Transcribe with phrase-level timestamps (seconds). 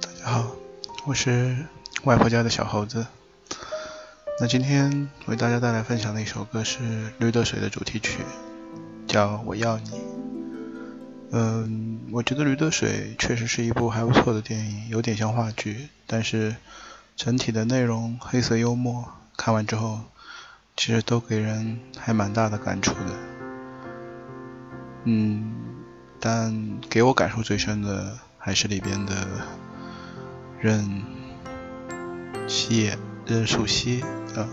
[0.00, 0.56] 大家好，
[1.06, 1.56] 我是
[2.04, 3.06] 外婆家的小猴子。
[4.40, 6.78] 那今天为大家带来分享的一首歌是
[7.18, 8.18] 《驴得水》的主题曲，
[9.06, 9.90] 叫《我要你》。
[11.30, 16.56] 嗯，我觉得《驴得水》确实是一部还不错的电影，有点像话剧，但是
[17.16, 19.04] 整体的内容黑色幽默，
[19.36, 20.00] 看完之后
[20.76, 23.10] 其实都给人还蛮大的感触的。
[25.04, 25.54] 嗯，
[26.18, 29.26] 但给我感受最深的还是里边的
[30.60, 31.02] 任
[32.46, 32.92] 希
[33.24, 34.04] 任素汐
[34.36, 34.46] 啊，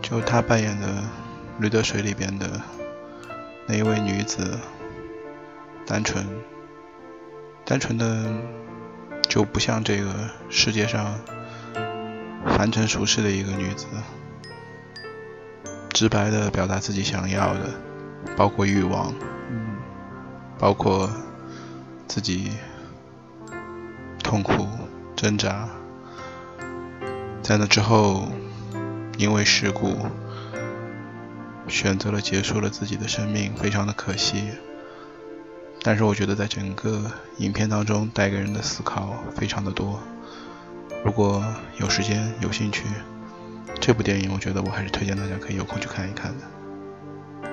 [0.00, 0.86] 就她扮演的
[1.58, 2.58] 《驴得水》里边的
[3.66, 4.58] 那一位女子，
[5.84, 6.26] 单纯
[7.66, 8.24] 单纯的
[9.28, 11.20] 就不像这个世界上
[12.46, 13.86] 凡尘俗世的一个女子，
[15.90, 17.68] 直白的表达自己想要的，
[18.38, 19.12] 包括欲望。
[19.50, 19.76] 嗯
[20.58, 21.10] 包括
[22.06, 22.50] 自己
[24.30, 24.64] 痛苦
[25.16, 25.68] 挣扎，
[27.42, 28.28] 在那之后，
[29.18, 30.06] 因为事故
[31.66, 34.52] 选择了结束了自己的生命，非常的可惜。
[35.82, 39.98] 但是我觉得在整个影片当中带给人的思考非常的多。
[41.04, 41.44] 如果
[41.78, 42.84] 有时间有兴趣，
[43.80, 47.50] 这部电影我觉得我还是推荐大家可以有空去看一看的。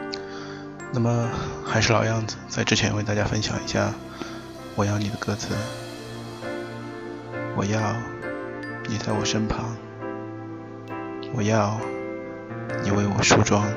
[0.93, 1.27] 那么
[1.65, 3.91] 还是老样子，在之前为大家分享一下
[4.75, 5.55] 我要你的歌词。
[7.57, 7.95] 我要
[8.87, 9.75] 你在我身旁，
[11.33, 11.81] 我要
[12.83, 13.67] 你为我梳妆。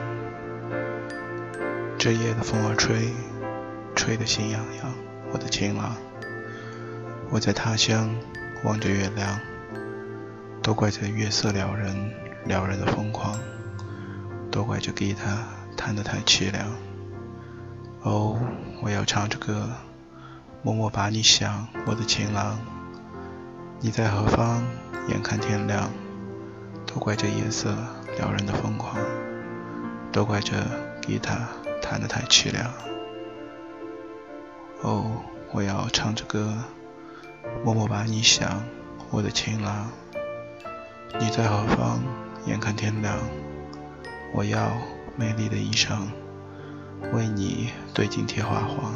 [1.99, 3.09] 这夜的风儿吹，
[3.97, 4.93] 吹得心痒痒，
[5.33, 5.97] 我的情郎。
[7.31, 8.15] 我在他乡
[8.65, 9.41] 望着月亮，
[10.63, 12.13] 都怪这月色撩人，
[12.45, 13.41] 撩人的疯狂，
[14.51, 15.43] 都怪这吉他
[15.75, 16.67] 弹得太凄凉。
[18.03, 18.39] 哦，
[18.83, 19.71] 我要唱着歌，
[20.63, 22.59] 默默把你想，我的情郎。
[23.83, 24.63] 你在何方？
[25.09, 25.91] 眼看天亮，
[26.87, 27.75] 都怪这夜色
[28.19, 28.95] 撩人的疯狂，
[30.13, 30.55] 都怪这
[31.01, 31.49] 吉他
[31.81, 32.71] 弹得太凄凉。
[34.83, 36.53] 哦，我要唱着歌，
[37.65, 38.63] 默默把你想，
[39.11, 39.91] 我的情郎。
[41.19, 42.03] 你在何方？
[42.45, 43.17] 眼看天亮，
[44.35, 44.73] 我要
[45.17, 46.03] 美丽的衣裳。
[47.15, 48.93] 为你对镜贴花黄，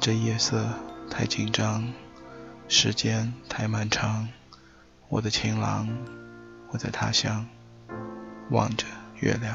[0.00, 0.64] 这夜色
[1.10, 1.92] 太紧张，
[2.74, 4.26] 时间太漫长。
[5.10, 5.86] 我的情郎，
[6.70, 7.46] 我在他乡
[8.48, 8.86] 望着
[9.20, 9.54] 月亮。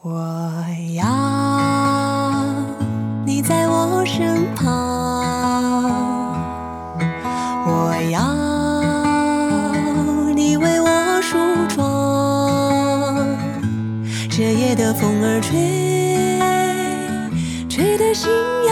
[0.00, 0.66] 我
[0.96, 1.06] 要
[3.24, 4.66] 你在我身旁，
[7.64, 8.34] 我要
[10.34, 11.38] 你为我梳
[11.68, 11.78] 妆。
[14.28, 14.72] 这夜。
[14.74, 16.38] 的风儿吹，
[17.68, 18.32] 吹得心
[18.66, 18.71] 痒